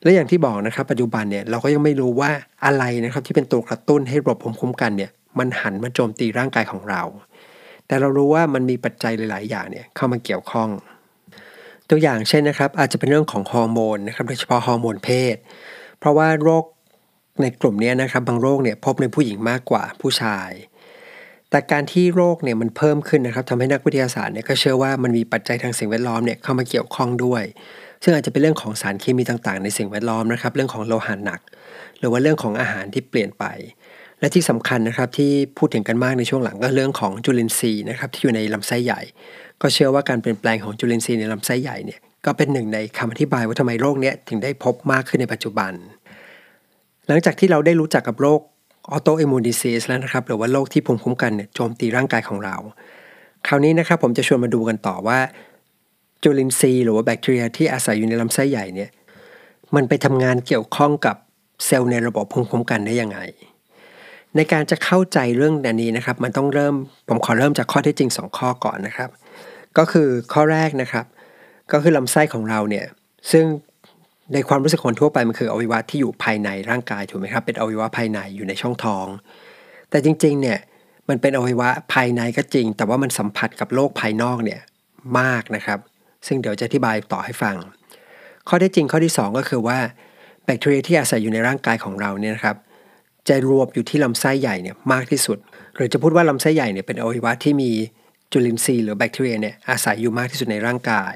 [0.04, 2.32] และอย่างที่บอกนะครับ ปัจจุบันเนี่ยเราก็ยังไม่รู้ว่า
[2.66, 7.04] อะไรนะครับที่เป็นตัวกระตุ้นให้ระบบภูมิคุ้มกันเนี่ยมันหันมาโจมตีร่างกายของเรา
[7.88, 10.70] แต่เรารู้ว่ามันมีปัจจัยหลาย ๆ อย่างเนี่ยเข้ามาเกี่ยวข้อง
[11.90, 15.36] ตัวอย่างเช่นนะครับ อาจจะเป็นเรื่องของฮอร์โมนนะครับโดยเฉพาะฮอร์โมนเพศ
[16.00, 16.66] เพราะว่าโรค
[17.42, 20.50] ในกลุ่มนี้นะครับบางโรคเนี่ยพบในผู้หญิงมากกว่าผู้ชาย
[21.50, 27.44] แต่การที่โรคเนี่ยมันเพิ่มขึ้นนะครับทำให้นักวิทยาศาสตร์เนี่ยก็เชื่อว่ามันมีปัจจัยทางสิ่งแวดล้อมเนี่ยเข้ามาเกี่ยวข้องด้วย
[28.04, 31.40] ซึ่งอาจจะเป็นเรื่องของสารเคมีต่างๆ ในสิ่งแวดล้อมนะครับ เรื่องของโลหะหนัก
[32.00, 33.46] หรือว่าเรื่องของอาหารที่เปลี่ยนไป
[34.20, 39.02] และที่สำคัญนะครับที่พูดถึงกันมากในช่วงหลังก็เรื่องของจุลินทรีย์นะครับที่อยู่ในลำไส้ใหญ่
[39.62, 45.74] ก็เชื่อว่าการเปลี่ยนแปลงของจุลินทรีย์ในลำไส้ใหญ่เนี่ยก็เป็นหนึ่งในคำอธิบายว่าทำไมโรคเนี้ยถึงได้พบมากขึ้นในปัจจุบัน
[47.08, 48.40] หลังจากที่เราได้รู้จักกับโรค
[48.92, 52.56] autoimmune disease แล้วนะครับ หรือว่าโรคที่ภูมิคุ้มกันเนี่ยโจมตีร่างกายของเรา
[53.48, 55.20] คราวนี้นะครับผมจะชวนมาดูกันต่อว่า
[56.24, 58.90] จุลินทรีย์หรือว่าแบคทีเรียที่อาศัยอยู่ในลำไส้ใหญ่เนี่ย
[59.76, 61.16] มันไปทำงานเกี่ยวข้องกับ
[61.66, 63.20] เซลล์ในระบบภูมิคุ้มกันได้ยังไง
[64.36, 66.76] ในการจะเข้าใจเรื่องนี้นะครับ มันต้องเริ่ม
[67.08, 69.10] ผมขอเริ่มจากข้อท็จจริง 2 ข้อก่อนนะครับ
[69.78, 71.06] ก็คือข้อแรกนะครับ
[71.72, 72.86] ก็คือลำไส้ของเราเนี่ย
[73.32, 73.46] ซึ่ง
[74.34, 79.08] ในความรู้สึกคนทั่วไปมันคืออวัยวะที่อยู่ภายในร่างกายถูกไหมครับ เป็นอวัยวะภายในอยู่ในช่องท้อง
[79.90, 80.60] แต่จริงๆเนี่ย
[81.10, 84.62] มันเป็นอวัยวะภายในก็จริง แต่ว่ามันสัมผัสกับโลกภายนอกเนี่ย
[85.20, 85.80] มากนะครับ
[86.28, 87.56] ซึ่งเดี๋ยวจะอธิบายต่อให้ฟัง
[88.48, 89.78] ข้อที่จริงข้อที่ 2 ก็คือว่า
[90.46, 92.58] แบคทีเรียที่อาศัยอยู่ในร่างกายของเราเนี่ยนะครับ
[93.28, 95.38] จะรวมอยู่ที่ลำไส้ใหญ่เนี่ยมากที่สุด
[95.76, 97.72] หรือจะพูดว่าลำไส้ใหญ่เนี่ยเป็นอวัยวะที่มี
[98.32, 101.16] จุลินทรีย์หรือแบคทีเรียเนี่ยอาศัยอยู่มากที่สุดในร่างกาย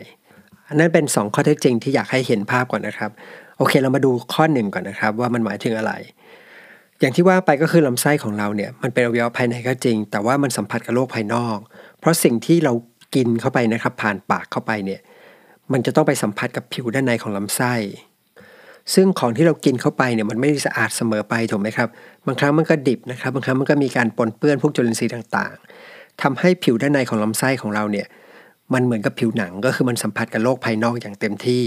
[0.70, 3.12] อันนั้นเป็น 2 ข้อเท็จจริงที่อยากให้เห็นภาพก่อนนะครับ
[3.58, 5.94] โอเคเรามาดูข้อหนึ่งก่อนนะครับ ว่ามันหมายถึงอะไร
[7.00, 11.58] อย่างที่ว่าไปก็คือลำไส้ของเราเนี่ยมันเป็นอวัยวะภายในก็จริง แต่ว่ามันสัมผัสกับโลกภายนอก
[12.00, 12.74] เพราะสิ่งที่เรา
[13.16, 15.02] กินเข้าไปนะครับ ผ่านปากเข้าไปเนี่ย
[15.72, 17.74] มันจะต้องไปสัมผัสกับผิวด้านในของลำไส้
[18.94, 21.88] ซึ่งของที่เรากินเข้าไปเนี่ยมันไม่ได้สะอาดเสมอไปถูกไหมครับ
[22.26, 28.08] บางครั้งมันก็ดิบนะครับ บางครั้งมันก็มีการปนเปื้อนพวกจุลินทรีย์ต่างๆทำให้ผิวด้านในของลำไส้ของเราเนี่ย
[28.74, 31.66] มันเหมือนกับผิวหนังก็คือมันสัมผัสกับโลกภายนอกอย่างเต็มที่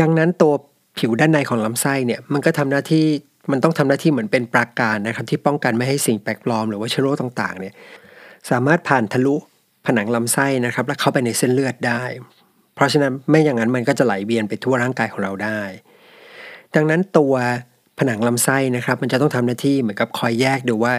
[0.00, 0.52] ดังนั้นตัว
[0.98, 3.06] ผิวด้านในของลำไส้เนี่ยมันก็ทำหน้าที่
[3.50, 7.74] มันต้องทำหน้าที่เหมือนเป็นปราการนะครับ ที่ป้องกันไม่ให้สิ่งแปลกปลอมหรือว่าเชื้อโรคต่างๆเนี่ย
[8.50, 9.34] สามารถผ่านทะลุ
[9.86, 12.02] ผนังลำไส้นะครับ และเข้าไปในเส้นเลือดได้
[12.74, 15.60] เพราะฉะนั้นไม่อย่างนั้นมันก็จะไหลเวียนไปทั่วร่างกายของเราได้
[16.74, 17.34] ดังนั้นตัว
[17.98, 20.94] ผนังลำไส้นะครับ มันจะต้องทำหน้าที่เหมือนกับคอยแยกดูว่า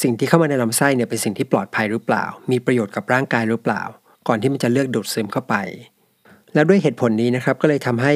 [0.00, 3.82] สิ่งที่เข้ามาในลำไส้เนี่ยเป็นสิ่งที่ปลอดภัยหรือเปล่า มีประโยชน์กับร่างกายหรือเปล่า
[4.28, 5.54] ก่อนที่มันจะเลือกดูดซึมเข้าไป
[6.54, 8.12] แล้วด้วยเหตุผลนี้นะครับก็เลยทำให้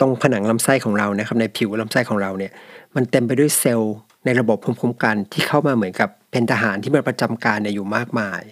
[0.00, 2.52] ตรงผนังลำไส้ของเรานะครับในผิวลำไส้ของเราเนี่ย
[2.94, 3.94] มันเต็มไปด้วยเซลล์
[4.24, 8.42] ในระบบภูมิคุ้มกันที่เข้ามาเหมือนกับเป็นทหารที่มาประจำการเนี่ยอยู่มากมาย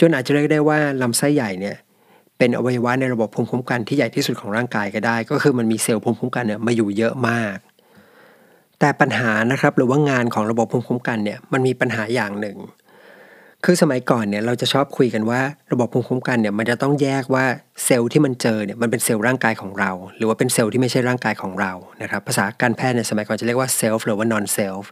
[0.00, 1.76] จนอาจจะเรียกได้ว่าลำไส้ใหญ่เนี่ย
[2.38, 7.56] เป็นอวัยวะในระบบภูมิคุ้มกันที่ใหญ่ที่สุดของร่างกายก็ได้ ก็คือมันมีเซลล์ภูมิคุ้มกันเนี่ยมาอยู่เยอะมาก
[8.80, 12.58] แต่ปัญหานะครับหรือว่างานของระบบภูมิคุ้มกันเนี่ยมันมีปัญหาอย่างหนึ่ง
[13.64, 15.40] คือสมัยก่อนเนี่ยเราจะชอบคุยกันว่า
[15.72, 17.44] ระบบภูมิคุ้มกันเนี่ยมันจะต้องแยกว่า
[17.84, 24.86] เซลล์ที่มันเจอเนี่ยมันเป็นเซลล์ร่างกายของเรา หรือว่าเป็นเซลล์ที่ไม่ใช่ร่างกายของเรานะครับภาษาการแพทย์ในสมัยก่อนจะเรียกว่า self หรือว่า non-self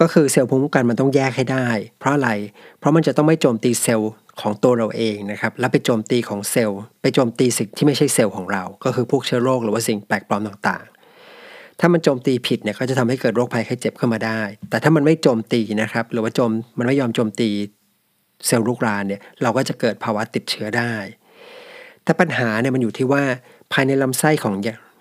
[0.00, 1.66] ก็คือเซลล์ภูมิคุ้มกันมันต้องแยกให้ได้
[1.98, 2.30] เพราะอะไร
[2.78, 10.84] เพราะมันจะต้องไม่โจมตีเซลล์ของตัวเราเองนะครับแล้วไปโจมตีของเซลล์ ไปโจมตีสิ่งที่ไม่ใช่เซลล์ของเรา ก็คือพวกเชื้อโรคหรือว่าสิ่งแปลกปลอมต่าง
[11.80, 17.48] ถ้ามันโจมตีผิดเนี่ยก็จะทำให้เกิดโรคภัยไข้เจ็บเข้ามาได้ แต่ถ้ามันไม่โจมตีนะครับ หรือว่าโจมมันไม่ยอมโจมตี
[18.46, 20.94] เซลล์ลูกรานเนี่ยเราก็จะเกิดภาวะติดเชื้อได้
[22.04, 23.22] แต่ปัญหาเนี่ยมันอยู่ที่ว่า
[23.72, 24.54] ภายในลำไส้ของ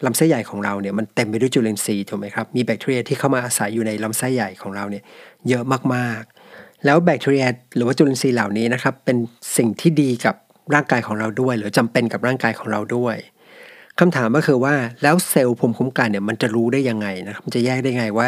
[0.06, 5.04] ลำไส้ใหญ่ของเราเนี่ยมันเต็มไปด้วยจุลินทรีย์ถูกไหมครับ มีแบคทีเรียที่เข้ามาอาศัยอยู่ในลำไส้ใหญ่ของเราเนี่ย
[5.50, 9.18] เยอะมากๆ แล้วแบคทีเรียหรือว่าจุลินทรีย์เหล่านี้นะครับเป็น
[9.58, 10.36] สิ่งที่ดีกับ
[10.74, 13.16] ร่างกายของเราด้วย หรือจำเป็นกับร่างกายของเราด้วย
[14.00, 18.28] คำถามก็คือว่าแล้วเซลล์ภูมิคุ้มกันเนี่ยมันจะรู้ได้ยังไงนะครับมันจะแยกได้ไงว่า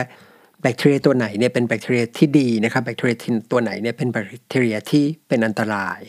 [0.62, 3.16] แบคทีเรียตัวไหนเนี่ยเป็นแบคทีเรียที่ดีนะครับแบคทีเรีย
[3.52, 6.00] ตัวไหนเนี่ยเป็นแบคทีเรียที่เป็นอันตราย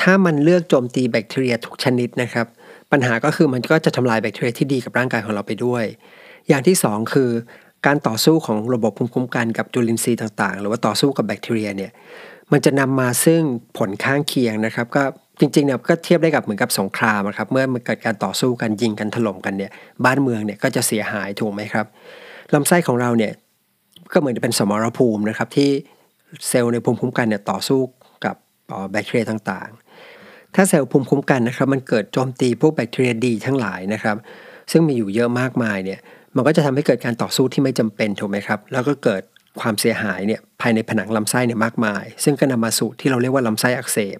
[0.00, 2.46] ถ้ามันเลือกโจมตีแบคทีเรียทุกชนิดนะครับ
[2.92, 5.84] ปัญหาก็คือมันก็จะทำลายแบคทีเรียที่ดีกับร่างกายของเราไปด้วย
[6.48, 7.30] อย่างที่ 2 คือ
[7.86, 11.92] การต่อสู้ของระบบภูมิคุ้มกันกับจุลินทรีย์ต่างๆ หรือว่าต่อสู้กับแบคทีเรียเนี่ย
[12.52, 13.42] มันจะนำมาซึ่ง
[13.78, 15.04] ผลข้างเคียงนะครับ ก็
[15.40, 19.70] จริงๆเนี่ยก็เทียบได้กับเหมือนกับสงครามครับเมื่อมันเกิดการต่อสู้กันยิงกันถล่มกันเนี่ย
[20.04, 21.86] บ้านเมืองเนี่ยก็จะเสียหายถูกไหมครับ
[22.54, 23.32] ลำไส้ของเราเนี่ย
[24.12, 25.70] ก็เหมือนจะเป็นสมรภูมินะครับที่
[26.48, 27.80] เซลล์ในภูมิคุ้มกันเนี่ยต่อสู้
[28.24, 28.36] กับ
[28.90, 34.16] แบคทีเรียต่างๆ ถ้าเซลล์ภูมิคุ้มกันนะครับมันเกิดโจมตีพวกแบคทีเรียดีทั้งหลายนะครับ
[34.70, 36.00] ซึ่งมีอยู่เยอะมากมายเนี่ย
[36.36, 39.22] มันก็จะทำให้เกิดการต่อสู้ที่ไม่จำเป็นถูกไหมครับแล้วก็เกิด
[39.60, 44.18] ความเสียหายเนี่ยภายในผนังลำไส้เนี่ยมากมาย ซึ่งก็นำมาสู่ที่เราเรียกว่าลำไส้อักเสบ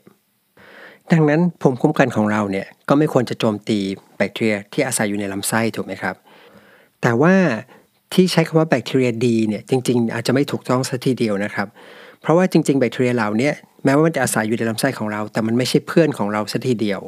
[1.12, 3.78] ดังนั้นภูมิคุ้มกันของเราเนี่ยก็ไม่ควรจะโจมตี
[4.16, 6.14] แบคทีเรียที่อาศัยอยู่ในลำไส้ถูกไหมครับ
[7.02, 7.34] แต่ว่า
[8.14, 11.68] ที่ใช้คำว่าแบคทีเรียดีเนี่ยจริง ๆ อาจจะไม่ถูกต้องสัทีเดียวนะครับ
[12.22, 13.50] เพราะว่าจริง ๆ แบคทีเรียเหล่านี้
[13.84, 17.00] แม้ว่ามันจะอาศัยอยู่ในลำไส้ของเรา แต่มันไม่ใช่เพื่อนของเราสัทีเดียว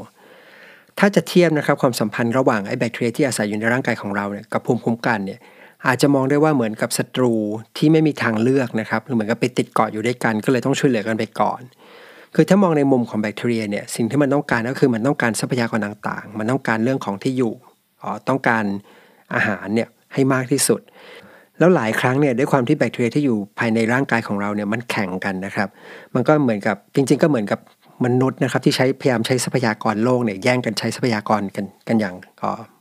[0.99, 5.41] ถ้าจะเทียบนะครับความสัมพันธ์ระหว่างไอ้แบคทีเรียที่อาศัยอยู่ในร่างกายของเราเนี่ยกับภูมิคุ้มกันเนี่ย
[5.87, 7.33] อาจจะมองได้ว่าเหมือนกับศัตรู
[7.77, 11.61] ที่ไม่มีทางเลือกนะครับหรือเหมือนกับไปติดเกาะอยู่ด้วยกันก็เลยต้องช่วยเหลือกันไปก่อน
[12.35, 17.55] คือถ้ามองในมุมของแบคทีเรียเนี่ยสิ่งที่มันต้องการก็คือมันต้องการทรัพยากรต่างๆ มันต้องการเรื่องของที่อยู่
[18.03, 18.65] อ๋อต้องการ
[19.35, 20.81] อาหารเนี่ยให้มากที่สุด
[21.59, 25.69] แล้วหลายครั้งเนี่ยด้วยความที่แบคทีเรียที่อยู่ภายในร่างกายของเราเนี่ยมันแข่งกันนะครับ
[26.15, 27.61] มันก็เหมือนกับจริง ๆ ก็เหมือนกับ
[28.05, 32.15] มนุษย์นะครับที่ใช้พยายามใช้ทรัพยากรโลกเนี่ยแย่งกันใช้ทรัพยากรกันกันอย่าง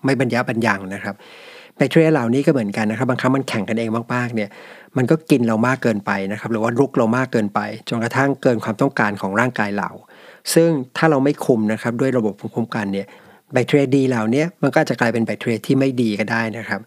[0.05, 1.15] ไม่บรรยะบรรยังนะครับ
[1.79, 4.49] แบคทีเรียเหล่านี้ก็เหมือนกันนะครับ บางครั้งมันแข่งกันเองมากๆเนี่ย
[4.97, 9.89] มันก็กินเรามากเกินไปนะครับหรือว่ารุกเรามากเกินไปจนกระทั่งเกินความต้องการของร่างกายเรา
[10.53, 13.07] ซึ่งถ้าเราไม่คุมนะครับด้วยระบบภูมิคุ้มกันเนี่ย
[13.53, 16.81] แบคทีเรียดีเหล่านี้มันก็จะกลายเป็นแบคทีเรียที่ไม่ดีก็ได้นะครับ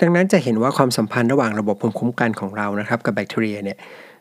[0.00, 3.78] ดังนั้นจะเห็นว่าความสัมพันธ์ระหว่างระบบภูมิคุ้มกันของเรานะครับ กับแบคทีเรียเนี่ย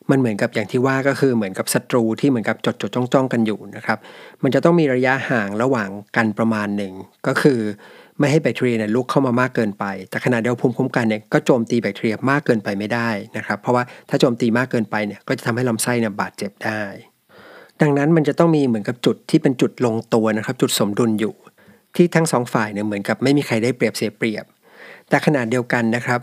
[0.10, 3.98] มันเหมือนกับอย่างที่ว่าก็คือเหมือนกับศัตรูที่เหมือนกับจดจดจ้องจ้องกันอยู่นะครับ
[4.44, 6.94] มันจะต้องมีระยะห่างระหว่างกันประมาณหนึ่ง
[7.28, 7.60] ก็คือ
[8.22, 16.84] ไม่ให้แบคทีเรียเนี่ยลุกเข้ามามากเกินไป แต่ขณะเดียวภูมิคุ้มกันเนี่ยก็โจมตีแบคทีเรียมากเกินไปไม่ได้นะครับ เพราะว่าถ้าโจมตีมากเกินไปเนี่ยก็จะทำให้ลำไส้เนี่ยบาดเจ็บได้
[17.82, 21.34] ดังนั้นมันจะต้องมีเหมือนกับจุดที่เป็นจุดลงตัวนะครับ จุดสมดุลอยู่
[21.96, 24.46] ที่ทั้งสองฝ่ายเนี่ยเหมือนกับไม่มีใครได้เปรียบเสียเปรียบ
[25.10, 26.20] แต่ขณะเดียวกันนะครับ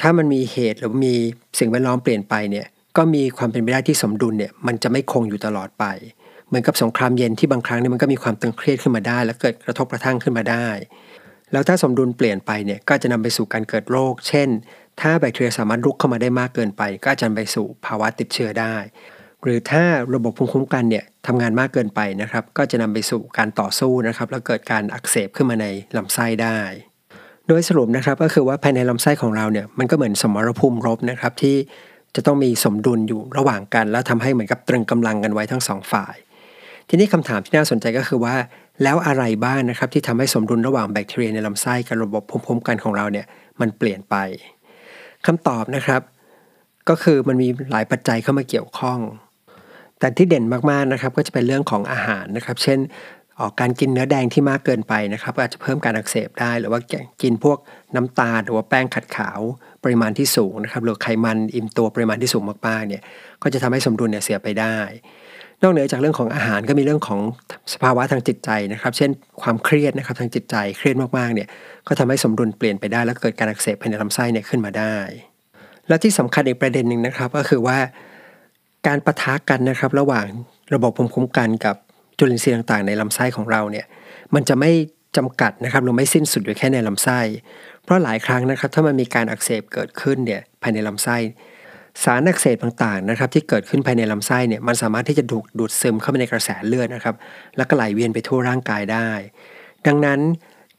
[0.00, 1.14] ถ้ามันมีเหตุหรือมี
[1.58, 2.66] สิ่งแวดล้อมเปลี่ยนไปเนี่ย
[2.96, 5.84] ก็มีความเป็นไปได้ที่สมดุลเนี่ยมันจะไม่คงอยู่ตลอดไป
[6.48, 10.66] เหมือนกับสงครามเย็นที่บางครั้งเนี่ยมันก็มีความตึงเครียดขึ้นมาได้ และเกิดกระทบกระทั่งขึ้นมาได้
[11.52, 14.48] แล้วถ้าสมดุลเปลี่ยนไปเนี่ยก็จะนำไปสู่การเกิดโรค เช่น
[15.00, 18.76] ถ้าแบคทีเรียสามารถรุกเข้ามาได้มากเกินไป ก็จะนำไปสู่ภาวะติดเชื้อได้
[19.42, 26.58] หรือถ้าระบบภูมิคุ้มกันเนี่ยทำงานมากเกินไปนะครับ ก็จะนำไปสู่การต่อสู้นะครับ แล้วเกิดการอักเสบขึ้นมาในลำไส้ได้
[27.48, 31.56] โดยสรุปนะครับก็คือว่าภายในลำไส้ของเราเนี่ยมันก็เหมือนสมรภูมิรบนะครับที่
[32.14, 36.16] จะต้องมีสมดุลอยู่ระหว่างกัน แล้วทำให้เหมือนกับตรึงกำลังกันไว้ทั้งสองฝ่าย
[36.88, 38.34] ทีนี้คำถามที่น่าสนใจก็คือว่า
[38.82, 43.26] แล้วอะไรบ้างนะครับที่ทำให้สมดุลระหว่างแบคทีเรียในลำไส้กับระบบภูมิคุ้มกันของเราเนี่ย
[43.60, 44.16] มันเปลี่ยนไป
[45.26, 46.00] คำตอบนะครับ
[46.88, 48.98] ก็คือมันมีหลายปัจจัยเข้ามาเกี่ยวข้อง
[49.98, 52.78] แต่ที่เด่นมากๆนะครับก็จะเป็นเรื่องของอาหารนะครับ เช่น
[53.40, 56.80] ออกการกินเนื้อแดงที่มากเกินไปนะครับอาจจะเพิ่มการอักเสบได้ หรือว่า
[57.22, 57.58] กินพวก
[57.94, 59.40] น้ำตาลหรือว่าแป้งขัดขาว
[59.84, 63.02] ปริมาณที่สูงนะครับหรือไขมันอิ่มตัวปริมาณที่สูงมากๆเนี่ย
[63.42, 64.78] ก็จะทำให้สมดุลเนี่ยเสียไปได้
[65.64, 67.20] นอกเหนือจากเรื่องของอาหารก็มีเรื่องของ
[67.72, 69.10] สภาวะทางจิตใจนะครับ เช่น
[69.42, 71.48] ความเครียดนะครับทางจิตใจเครียดมากๆเนี่ย
[71.86, 74.96] ก็ทำให้สมดุลเปลี่ยนไปได้ แล้วเกิดการอักเสบภายในลำไส้เนี่ยขึ้นมาได้
[75.88, 77.78] และที่สำคัญอีกประเด็นหนึ่งนะครับ ก็คือว่า
[78.86, 80.26] การประทะกันนะครับ ระหว่าง
[80.74, 81.76] ระบบภูมิคุ้มกันกับ
[82.18, 83.86] จุลินทรีย์ต่างๆ ในลำไส้ของเราเนี่ย
[84.34, 84.70] มันจะไม่
[85.16, 87.20] จำกัดนะครับหรือไม่สิ้นสุดอยู่แค่ในลำไส้
[87.84, 91.16] เพราะหลายครั้งนะครับ ถ้ามันมีการอักเสบเกิดขึ้นเนี่ยภายในลำไส้
[92.02, 97.14] สารอักเสบต่างๆนะครับที่เกิดขึ้นภายในลำไส้เนี่ยมันสามารถที่จะดูดดูดซึมเข้าไปในกระแสเลือดนะครับ
[97.56, 99.08] แล้วก็ไหลเวียนไปทั่วร่างกายได้
[99.86, 100.20] ดังนั้น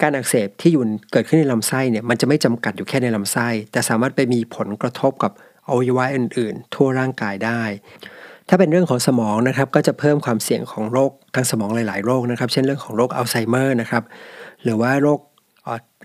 [0.01, 5.32] การอักเสบที่อยู่เกิดขึ้นในลำไส้เนี่ยมันจะไม่จำกัดอยู่แค่ในลำไส้ แต่สามารถไปมีผลกระทบกับ
[5.67, 7.62] อวัยวะอื่น ๆ ทั่วร่างกายได้
[8.49, 14.04] ถ้าเป็นเรื่องของสมองนะครับก็จะเพิ่มความเสี่ยงของโรคทางสมองหลาย ๆ โรคนะครับ เช่นเรื่องของโรคอัลไซเมอร์นะครับ
[14.63, 15.19] หรือว่าโรค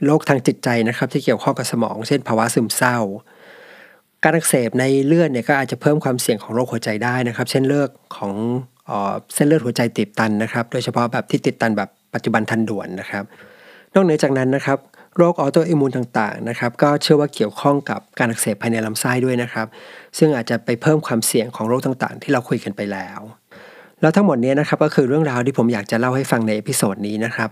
[0.07, 2.99] โรคทางจิตใจนะครับที่เกี่ยวข้องกับสมอง เช่นภาวะซึมเศร้า
[4.25, 8.33] การอักเสบในเลือดเนี่ยก็อาจจะเพิ่มความเสี่ยงของโรคหัวใจได้นะครับ เช่นเรื่องของ
[9.35, 13.25] เส้นเลือดหัวใจตีบตันนะครับ โดยเฉพาะแบบที่ตีบตันแบบปัจจุบันทันด่วนนะครับ
[13.95, 14.79] นอกเหนือจากนั้นนะครับ
[15.17, 19.67] โรค autoimmune ต่างๆนะครับก็เชื่อว่าเกี่ยวข้องกับการอักเสบภายในลำไส้ด้วยนะครับ
[20.19, 23.21] ซึ่งอาจจะไปเพิ่มความเสี่ยงของโรคต่างๆ ที่เราคุยกันไปแล้ว
[24.01, 27.51] แล้วทั้งหมดนี้นะครับก็คือเรื่องราวที่ผมอยากจะเล่าให้ฟังใน episode นี้นะครับ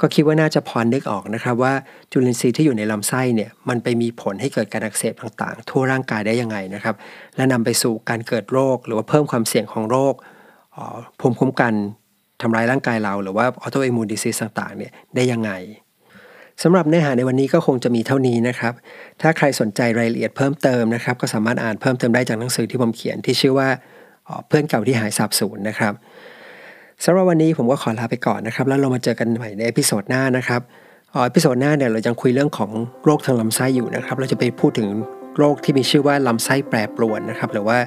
[0.00, 1.72] ก็คิดว่าน่าจะพอนึกออกนะครับว่า
[2.12, 6.94] จุลินทรีย์ที่อยู่ในลำไส้เนี่ยมันไปมีผลให้เกิดการอักเสบต่างๆ ทั่วร่างกายได้ยังไงนะครับ
[7.36, 10.14] และนำไปสู่การเกิดโรค หรือว่าเพิ่มความเสี่ยงของโรค
[11.20, 11.74] ภูมิคุ้มกัน
[12.42, 15.50] ทำลายร่างกายเรา หรือว่า autoimmune disease ต่างๆเนี่ยได้ยังไง
[16.62, 18.74] สำหรับเนื้อหาในวันนี้ก็คงจะมีเท่านี้นะครับ
[19.20, 23.68] ถ้าใครสนใจรายละเอียดเพิ่มเติมนะครับ ก็สามารถอ่านเพิ่มเติมได้จากหนังสือที่ผมเขียนที่ชื่อว่า
[24.48, 25.92] เพื่อนเก่าที่หายสาบสูญนะครับ
[27.04, 30.60] สำหรับวันนี้ผมก็ขอลาไปก่อนนะครับ แล้วเรามาเจอกันใหม่ใน episode หน้านะครับ
[31.14, 32.70] ออ episode หน้าเนี่ยเราจะคุยเรื่องของ
[33.04, 34.88] โรคทางลำไส้อยู่นะครับ เราจะไปพูดถึง
[35.38, 37.78] โรคที่มีชื่อว่าลำไส้แปรปรวนนะครับ หรือว่า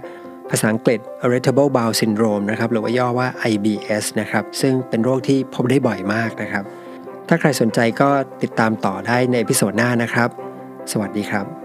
[0.50, 6.64] ภาษาอังกฤษ irritable bowel syndrome นะครับ หรือว่าย่อว่า IBS นะครับ ซึ่งเป็นโรคที่พบได้บ่อยมากนะครับ
[7.28, 8.10] ถ้าใครสนใจก็
[8.44, 10.30] ติดตามต่อได้ใน episode หน้านะครับ
[10.92, 11.61] สวัสดีครับ